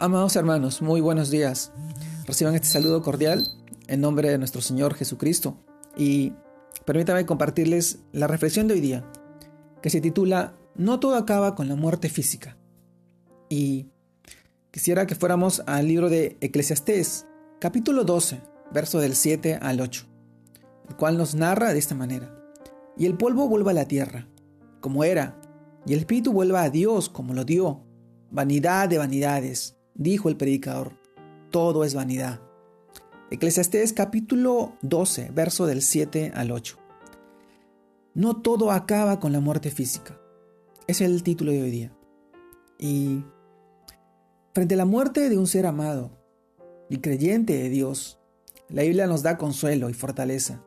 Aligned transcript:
Amados 0.00 0.36
hermanos, 0.36 0.80
muy 0.80 1.00
buenos 1.00 1.28
días. 1.28 1.72
Reciban 2.24 2.54
este 2.54 2.68
saludo 2.68 3.02
cordial 3.02 3.44
en 3.88 4.00
nombre 4.00 4.30
de 4.30 4.38
nuestro 4.38 4.60
Señor 4.60 4.94
Jesucristo 4.94 5.56
y 5.96 6.34
permítame 6.84 7.26
compartirles 7.26 7.98
la 8.12 8.28
reflexión 8.28 8.68
de 8.68 8.74
hoy 8.74 8.80
día, 8.80 9.04
que 9.82 9.90
se 9.90 10.00
titula 10.00 10.54
No 10.76 11.00
todo 11.00 11.16
acaba 11.16 11.56
con 11.56 11.66
la 11.66 11.74
muerte 11.74 12.08
física. 12.10 12.56
Y 13.48 13.88
quisiera 14.70 15.04
que 15.04 15.16
fuéramos 15.16 15.64
al 15.66 15.88
libro 15.88 16.08
de 16.08 16.36
Eclesiastés, 16.40 17.26
capítulo 17.58 18.04
12, 18.04 18.40
verso 18.72 19.00
del 19.00 19.16
7 19.16 19.58
al 19.60 19.80
8, 19.80 20.06
el 20.90 20.94
cual 20.94 21.18
nos 21.18 21.34
narra 21.34 21.72
de 21.72 21.80
esta 21.80 21.96
manera. 21.96 22.32
Y 22.96 23.06
el 23.06 23.16
polvo 23.16 23.48
vuelva 23.48 23.72
a 23.72 23.74
la 23.74 23.88
tierra, 23.88 24.28
como 24.78 25.02
era, 25.02 25.40
y 25.86 25.94
el 25.94 25.98
espíritu 25.98 26.32
vuelva 26.32 26.62
a 26.62 26.70
Dios 26.70 27.08
como 27.08 27.34
lo 27.34 27.44
dio. 27.44 27.82
Vanidad 28.30 28.88
de 28.88 28.98
vanidades 28.98 29.77
dijo 29.98 30.28
el 30.28 30.36
predicador, 30.36 30.96
todo 31.50 31.84
es 31.84 31.94
vanidad. 31.94 32.40
Eclesiastés 33.30 33.92
capítulo 33.92 34.72
12, 34.80 35.30
verso 35.34 35.66
del 35.66 35.82
7 35.82 36.32
al 36.34 36.50
8. 36.50 36.78
No 38.14 38.40
todo 38.40 38.70
acaba 38.70 39.20
con 39.20 39.32
la 39.32 39.40
muerte 39.40 39.70
física. 39.70 40.18
Es 40.86 41.02
el 41.02 41.22
título 41.22 41.52
de 41.52 41.62
hoy 41.62 41.70
día. 41.70 41.92
Y 42.78 43.24
frente 44.54 44.74
a 44.74 44.78
la 44.78 44.86
muerte 44.86 45.28
de 45.28 45.36
un 45.36 45.46
ser 45.46 45.66
amado 45.66 46.12
y 46.88 46.98
creyente 46.98 47.54
de 47.54 47.68
Dios, 47.68 48.18
la 48.68 48.82
Biblia 48.82 49.06
nos 49.06 49.22
da 49.22 49.36
consuelo 49.36 49.90
y 49.90 49.94
fortaleza, 49.94 50.62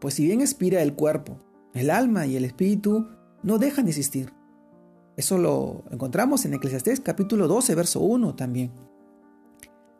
pues 0.00 0.14
si 0.14 0.24
bien 0.24 0.40
expira 0.40 0.82
el 0.82 0.94
cuerpo, 0.94 1.38
el 1.74 1.90
alma 1.90 2.26
y 2.26 2.36
el 2.36 2.44
espíritu 2.44 3.06
no 3.42 3.58
dejan 3.58 3.84
de 3.84 3.90
existir. 3.90 4.32
Eso 5.16 5.38
lo 5.38 5.84
encontramos 5.90 6.44
en 6.44 6.54
Eclesiastés 6.54 7.00
capítulo 7.00 7.48
12, 7.48 7.74
verso 7.74 8.00
1 8.00 8.36
también. 8.36 8.70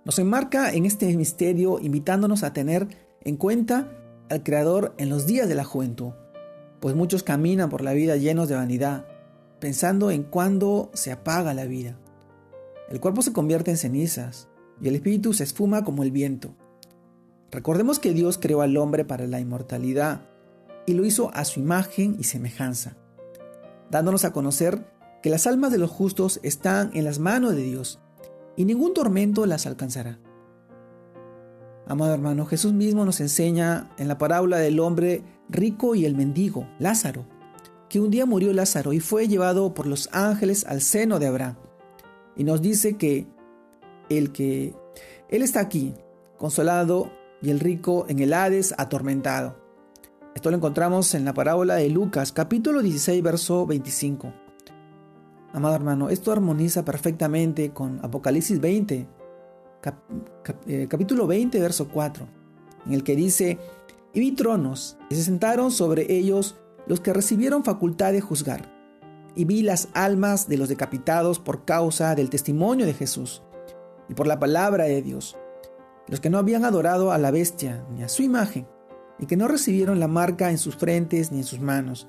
Nos 0.05 0.19
enmarca 0.19 0.73
en 0.73 0.87
este 0.87 1.15
misterio 1.17 1.79
invitándonos 1.81 2.43
a 2.43 2.53
tener 2.53 2.89
en 3.23 3.37
cuenta 3.37 3.91
al 4.31 4.43
Creador 4.43 4.95
en 4.99 5.09
los 5.09 5.27
días 5.27 5.49
de 5.49 5.55
la 5.55 5.65
juventud, 5.65 6.13
pues 6.81 6.95
muchos 6.95 7.23
caminan 7.23 7.69
por 7.69 7.83
la 7.83 7.93
vida 7.93 8.17
llenos 8.17 8.49
de 8.49 8.55
vanidad, 8.55 9.05
pensando 9.59 10.11
en 10.11 10.23
cuándo 10.23 10.91
se 10.95 11.13
apaga 11.13 11.53
la 11.53 11.67
vida. 11.67 11.99
El 12.89 13.01
cuerpo 13.01 13.23
se 13.23 13.33
convierte 13.33 13.71
en 13.71 13.77
cenizas 13.77 14.49
y 14.81 14.89
el 14.89 14.95
espíritu 14.95 15.35
se 15.35 15.45
esfuma 15.45 15.85
como 15.85 16.03
el 16.03 16.13
viento. 16.13 16.55
Recordemos 17.51 17.99
que 17.99 18.15
Dios 18.15 18.39
creó 18.39 18.63
al 18.63 18.77
hombre 18.77 19.05
para 19.05 19.27
la 19.27 19.41
inmortalidad 19.41 20.23
y 20.87 20.95
lo 20.95 21.05
hizo 21.05 21.31
a 21.35 21.45
su 21.45 21.61
imagen 21.61 22.17
y 22.19 22.25
semejanza, 22.25 22.97
dándonos 23.91 24.25
a 24.25 24.33
conocer 24.33 24.85
que 25.23 25.31
las 25.31 25.47
almas 25.47 25.73
de 25.73 25.79
los 25.79 25.91
justos 25.91 26.41
están 26.43 26.91
en 26.95 27.05
las 27.05 27.19
manos 27.19 27.55
de 27.55 27.63
Dios 27.63 28.01
y 28.57 28.65
ningún 28.65 28.95
tormento 28.95 29.47
las 29.47 29.67
alcanzará. 29.67 30.19
Amado 31.87 32.15
hermano, 32.15 32.47
Jesús 32.47 32.73
mismo 32.73 33.05
nos 33.05 33.21
enseña 33.21 33.91
en 33.99 34.07
la 34.07 34.19
parábola 34.19 34.59
del 34.59 34.79
hombre 34.81 35.25
rico 35.49 35.95
y 35.95 36.05
el 36.05 36.15
mendigo, 36.15 36.69
Lázaro, 36.79 37.27
que 37.89 38.01
un 38.01 38.11
día 38.11 38.27
murió 38.27 38.53
Lázaro 38.53 38.93
y 38.93 39.01
fue 39.01 39.27
llevado 39.27 39.75
por 39.75 39.87
los 39.87 40.09
ángeles 40.13 40.65
al 40.67 40.81
seno 40.81 41.19
de 41.19 41.27
Abraham. 41.27 41.57
Y 42.37 42.45
nos 42.45 42.63
dice 42.63 42.97
que 42.97 43.27
el 44.09 44.31
que 44.31 44.75
él 45.29 45.43
está 45.43 45.61
aquí, 45.61 45.95
consolado, 46.39 47.11
y 47.43 47.51
el 47.51 47.61
rico 47.61 48.07
en 48.09 48.19
el 48.19 48.33
Hades, 48.35 48.75
atormentado. 48.79 49.57
Esto 50.35 50.51
lo 50.51 50.57
encontramos 50.57 51.15
en 51.15 51.25
la 51.25 51.35
parábola 51.35 51.77
de 51.77 51.89
Lucas, 51.89 52.33
capítulo 52.33 52.83
16, 52.83 53.23
verso 53.23 53.67
25. 53.67 54.33
Amado 55.53 55.75
hermano, 55.75 56.11
esto 56.11 56.31
armoniza 56.31 56.85
perfectamente 56.85 57.73
con 57.73 57.99
Apocalipsis 58.05 58.61
20, 58.61 59.09
eh, 60.67 60.87
capítulo 60.89 61.27
20, 61.27 61.59
verso 61.59 61.89
4, 61.89 62.29
en 62.87 62.93
el 62.93 63.03
que 63.03 63.17
dice, 63.17 63.59
y 64.13 64.21
vi 64.21 64.33
tronos, 64.33 64.97
y 65.09 65.17
se 65.17 65.25
sentaron 65.25 65.73
sobre 65.73 66.13
ellos 66.13 66.57
los 66.87 67.01
que 67.01 67.13
recibieron 67.13 67.65
facultad 67.65 68.13
de 68.13 68.21
juzgar, 68.21 68.73
y 69.35 69.45
vi 69.45 69.63
las 69.63 69.89
almas 69.93 70.49
de 70.49 70.57
los 70.57 70.69
decapitados 70.69 71.41
por 71.41 71.65
causa 71.65 72.15
del 72.15 72.31
testimonio 72.31 72.87
de 72.87 72.95
Jesús, 72.95 73.43
y 74.09 74.15
por 74.15 74.29
la 74.29 74.39
palabra 74.39 74.85
de 74.85 75.03
Dios, 75.03 75.37
los 76.07 76.21
que 76.21 76.31
no 76.31 76.39
habían 76.39 76.65
adorado 76.65 77.11
a 77.11 77.19
la 77.19 77.33
bestia 77.33 77.85
ni 77.93 78.05
a 78.05 78.09
su 78.09 78.23
imagen, 78.23 78.69
y 79.19 79.27
que 79.27 79.37
no 79.37 79.49
recibieron 79.49 79.99
la 79.99 80.09
marca 80.09 80.53
en 80.53 80.59
sus 80.59 80.77
frentes 80.77 81.33
ni 81.33 81.39
en 81.39 81.45
sus 81.45 81.61
manos, 81.61 82.07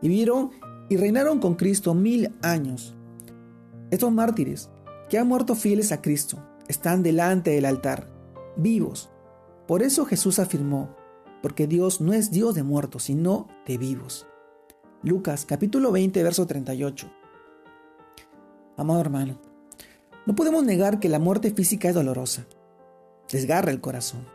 y 0.00 0.08
vieron 0.08 0.50
y 0.88 0.96
reinaron 0.96 1.38
con 1.38 1.54
Cristo 1.54 1.94
mil 1.94 2.34
años. 2.42 2.96
Estos 3.90 4.12
mártires, 4.12 4.70
que 5.08 5.18
han 5.18 5.28
muerto 5.28 5.54
fieles 5.54 5.92
a 5.92 6.02
Cristo, 6.02 6.42
están 6.68 7.02
delante 7.02 7.50
del 7.50 7.64
altar, 7.64 8.10
vivos. 8.56 9.10
Por 9.66 9.82
eso 9.82 10.04
Jesús 10.04 10.38
afirmó, 10.38 10.94
porque 11.42 11.66
Dios 11.66 12.00
no 12.00 12.12
es 12.12 12.30
Dios 12.30 12.54
de 12.54 12.62
muertos, 12.62 13.04
sino 13.04 13.48
de 13.66 13.78
vivos. 13.78 14.26
Lucas 15.02 15.44
capítulo 15.46 15.92
20, 15.92 16.22
verso 16.22 16.46
38. 16.46 17.10
Amado 18.76 19.00
hermano, 19.00 19.40
no 20.26 20.34
podemos 20.34 20.64
negar 20.64 21.00
que 21.00 21.08
la 21.08 21.18
muerte 21.18 21.50
física 21.50 21.88
es 21.88 21.94
dolorosa. 21.94 22.46
Desgarra 23.30 23.70
el 23.70 23.80
corazón. 23.80 24.26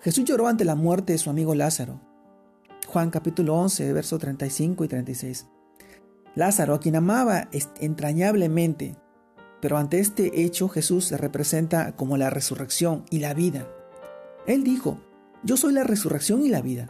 Jesús 0.00 0.24
lloró 0.24 0.46
ante 0.46 0.64
la 0.64 0.74
muerte 0.74 1.12
de 1.12 1.18
su 1.18 1.30
amigo 1.30 1.54
Lázaro. 1.54 2.00
Juan 2.86 3.10
capítulo 3.10 3.56
11, 3.56 3.92
verso 3.92 4.18
35 4.18 4.84
y 4.84 4.88
36. 4.88 5.46
Lázaro, 6.36 6.74
a 6.74 6.80
quien 6.80 6.96
amaba 6.96 7.48
entrañablemente, 7.80 8.94
pero 9.62 9.78
ante 9.78 10.00
este 10.00 10.42
hecho 10.42 10.68
Jesús 10.68 11.06
se 11.06 11.16
representa 11.16 11.96
como 11.96 12.18
la 12.18 12.28
resurrección 12.28 13.06
y 13.10 13.20
la 13.20 13.32
vida. 13.32 13.66
Él 14.46 14.62
dijo, 14.62 15.00
yo 15.42 15.56
soy 15.56 15.72
la 15.72 15.82
resurrección 15.82 16.44
y 16.44 16.50
la 16.50 16.60
vida. 16.60 16.88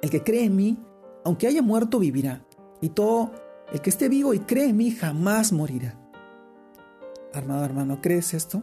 El 0.00 0.10
que 0.10 0.22
cree 0.22 0.44
en 0.44 0.54
mí, 0.54 0.78
aunque 1.24 1.48
haya 1.48 1.60
muerto, 1.60 1.98
vivirá. 1.98 2.46
Y 2.80 2.90
todo 2.90 3.32
el 3.72 3.80
que 3.80 3.90
esté 3.90 4.08
vivo 4.08 4.32
y 4.32 4.38
cree 4.38 4.68
en 4.68 4.76
mí 4.76 4.92
jamás 4.92 5.52
morirá. 5.52 5.98
Armado 7.32 7.64
hermano, 7.64 8.00
¿crees 8.00 8.32
esto? 8.32 8.62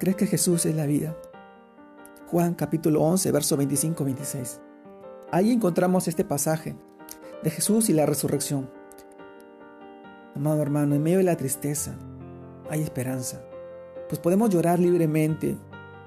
¿Crees 0.00 0.16
que 0.16 0.26
Jesús 0.26 0.66
es 0.66 0.74
la 0.74 0.86
vida? 0.86 1.16
Juan 2.26 2.54
capítulo 2.54 3.00
11, 3.02 3.30
verso 3.30 3.56
25-26. 3.56 4.60
Ahí 5.30 5.52
encontramos 5.52 6.08
este 6.08 6.24
pasaje 6.24 6.74
de 7.42 7.50
Jesús 7.50 7.88
y 7.88 7.92
la 7.92 8.06
resurrección. 8.06 8.70
Amado 10.34 10.62
hermano, 10.62 10.94
en 10.94 11.02
medio 11.02 11.18
de 11.18 11.24
la 11.24 11.36
tristeza 11.36 11.94
hay 12.70 12.82
esperanza, 12.82 13.42
pues 14.08 14.20
podemos 14.20 14.50
llorar 14.50 14.78
libremente 14.78 15.56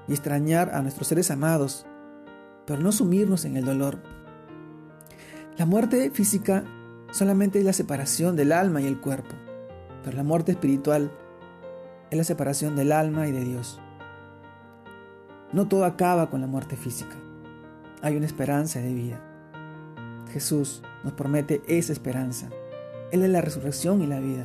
y 0.08 0.12
extrañar 0.12 0.74
a 0.74 0.82
nuestros 0.82 1.08
seres 1.08 1.30
amados, 1.30 1.86
pero 2.66 2.80
no 2.80 2.90
sumirnos 2.92 3.44
en 3.44 3.56
el 3.56 3.64
dolor. 3.64 3.98
La 5.56 5.66
muerte 5.66 6.10
física 6.10 6.64
solamente 7.10 7.58
es 7.58 7.64
la 7.64 7.72
separación 7.72 8.36
del 8.36 8.52
alma 8.52 8.80
y 8.80 8.86
el 8.86 9.00
cuerpo, 9.00 9.34
pero 10.02 10.16
la 10.16 10.24
muerte 10.24 10.52
espiritual 10.52 11.10
es 12.10 12.18
la 12.18 12.24
separación 12.24 12.76
del 12.76 12.92
alma 12.92 13.28
y 13.28 13.32
de 13.32 13.44
Dios. 13.44 13.80
No 15.52 15.68
todo 15.68 15.84
acaba 15.84 16.28
con 16.28 16.40
la 16.40 16.46
muerte 16.46 16.76
física. 16.76 17.16
Hay 18.02 18.16
una 18.16 18.26
esperanza 18.26 18.80
de 18.80 18.92
vida. 18.92 19.20
Jesús 20.32 20.82
nos 21.06 21.14
promete 21.14 21.62
esa 21.68 21.92
esperanza. 21.92 22.50
Él 23.12 23.22
es 23.22 23.30
la 23.30 23.40
resurrección 23.40 24.02
y 24.02 24.08
la 24.08 24.18
vida. 24.18 24.44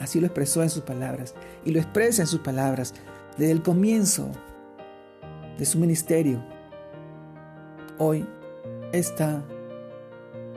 Así 0.00 0.18
lo 0.18 0.26
expresó 0.26 0.60
en 0.64 0.68
sus 0.68 0.82
palabras 0.82 1.36
y 1.64 1.70
lo 1.70 1.78
expresa 1.78 2.22
en 2.22 2.26
sus 2.26 2.40
palabras 2.40 2.94
desde 3.38 3.52
el 3.52 3.62
comienzo 3.62 4.28
de 5.56 5.64
su 5.64 5.78
ministerio. 5.78 6.44
Hoy 7.96 8.26
está 8.92 9.44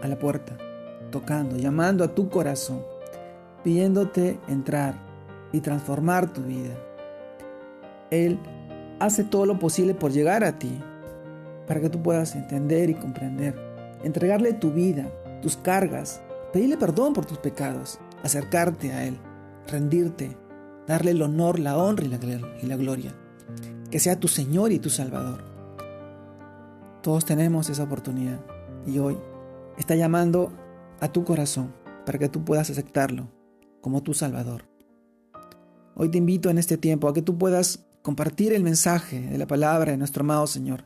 a 0.01 0.07
la 0.07 0.17
puerta, 0.17 0.57
tocando, 1.11 1.55
llamando 1.55 2.03
a 2.03 2.15
tu 2.15 2.29
corazón, 2.29 2.83
pidiéndote 3.63 4.39
entrar 4.47 4.95
y 5.51 5.61
transformar 5.61 6.33
tu 6.33 6.41
vida. 6.41 6.73
Él 8.09 8.39
hace 8.99 9.23
todo 9.23 9.45
lo 9.45 9.59
posible 9.59 9.93
por 9.93 10.11
llegar 10.11 10.43
a 10.43 10.57
ti, 10.57 10.81
para 11.67 11.79
que 11.79 11.91
tú 11.91 12.01
puedas 12.01 12.35
entender 12.35 12.89
y 12.89 12.95
comprender, 12.95 13.53
entregarle 14.03 14.53
tu 14.53 14.71
vida, 14.71 15.11
tus 15.43 15.57
cargas, 15.57 16.21
pedirle 16.53 16.77
perdón 16.77 17.13
por 17.13 17.25
tus 17.25 17.37
pecados, 17.37 17.99
acercarte 18.23 18.93
a 18.93 19.05
Él, 19.05 19.19
rendirte, 19.67 20.37
darle 20.87 21.11
el 21.11 21.21
honor, 21.21 21.59
la 21.59 21.77
honra 21.77 22.05
y 22.05 22.65
la, 22.65 22.77
gloria. 22.77 23.13
Que 23.91 23.99
sea 23.99 24.19
tu 24.19 24.29
Señor 24.29 24.71
y 24.71 24.79
tu 24.79 24.89
Salvador. 24.89 25.43
Todos 27.01 27.25
tenemos 27.25 27.69
esa 27.69 27.83
oportunidad 27.83 28.39
y 28.87 28.97
hoy 28.99 29.17
está 29.77 29.95
llamando 29.95 30.53
a 31.01 31.11
tu 31.11 31.25
corazón 31.25 31.73
para 32.05 32.17
que 32.17 32.29
tú 32.29 32.45
puedas 32.45 32.69
aceptarlo 32.69 33.29
como 33.81 34.01
tu 34.01 34.13
Salvador. 34.13 34.63
Hoy 35.93 36.09
te 36.09 36.19
invito 36.19 36.49
en 36.49 36.57
este 36.57 36.77
tiempo 36.77 37.09
a 37.09 37.13
que 37.13 37.21
tú 37.21 37.37
puedas 37.37 37.85
compartir 38.01 38.53
el 38.53 38.63
mensaje 38.63 39.19
de 39.19 39.37
la 39.37 39.45
palabra 39.45 39.91
de 39.91 39.97
nuestro 39.97 40.21
amado 40.21 40.47
Señor. 40.47 40.85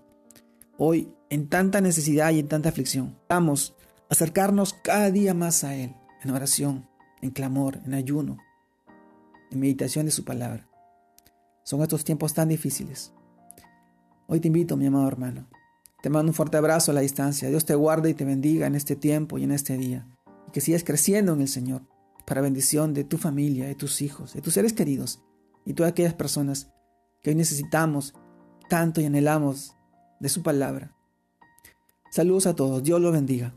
Hoy, 0.79 1.13
en 1.29 1.47
tanta 1.47 1.79
necesidad 1.79 2.31
y 2.31 2.39
en 2.39 2.47
tanta 2.47 2.69
aflicción, 2.69 3.15
vamos 3.29 3.75
acercarnos 4.09 4.73
cada 4.73 5.11
día 5.11 5.33
más 5.33 5.63
a 5.63 5.75
Él, 5.75 5.95
en 6.23 6.31
oración, 6.31 6.87
en 7.21 7.31
clamor, 7.31 7.79
en 7.85 7.93
ayuno, 7.93 8.37
en 9.51 9.59
meditación 9.59 10.05
de 10.05 10.11
su 10.11 10.23
palabra. 10.23 10.67
son 11.63 11.81
estos 11.81 12.05
tiempos 12.05 12.33
tan 12.33 12.47
difíciles. 12.47 13.13
Hoy 14.27 14.39
te 14.39 14.47
invito, 14.47 14.77
mi 14.77 14.85
amado 14.85 15.07
hermano. 15.07 15.47
Te 16.01 16.09
mando 16.09 16.29
un 16.29 16.33
fuerte 16.33 16.57
abrazo 16.57 16.91
a 16.91 16.93
la 16.93 17.01
distancia. 17.01 17.49
Dios 17.49 17.65
te 17.65 17.75
guarde 17.75 18.09
y 18.09 18.13
te 18.13 18.23
bendiga 18.23 18.67
en 18.67 18.75
este 18.75 18.95
tiempo 18.95 19.37
y 19.37 19.43
en 19.43 19.51
este 19.51 19.77
día. 19.77 20.07
Y 20.47 20.51
que 20.51 20.61
sigas 20.61 20.83
creciendo 20.85 21.33
en 21.33 21.41
el 21.41 21.47
Señor 21.49 21.81
para 22.25 22.41
bendición 22.41 22.93
de 22.93 23.03
tu 23.03 23.17
familia, 23.17 23.67
de 23.67 23.75
tus 23.75 24.01
hijos, 24.01 24.33
de 24.33 24.41
tus 24.41 24.53
seres 24.53 24.73
queridos 24.73 25.21
y 25.65 25.73
todas 25.73 25.91
aquellas 25.91 26.13
personas 26.13 26.71
que 27.21 27.31
hoy 27.31 27.35
necesitamos 27.35 28.13
tanto 28.69 29.01
y 29.01 29.05
anhelamos 29.05 29.75
de 30.19 30.29
su 30.29 30.43
palabra. 30.43 30.95
Saludos 32.11 32.47
a 32.47 32.55
todos. 32.55 32.83
Dios 32.83 33.01
los 33.01 33.11
bendiga. 33.11 33.53